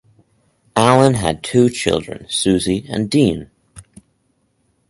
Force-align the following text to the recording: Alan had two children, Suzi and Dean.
Alan 0.75 1.13
had 1.13 1.43
two 1.43 1.69
children, 1.69 2.23
Suzi 2.25 2.87
and 2.89 3.07
Dean. 3.07 3.51